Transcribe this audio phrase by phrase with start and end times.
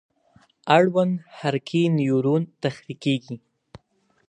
[0.77, 3.37] اړوند حرکي نیورون تحریکیږي.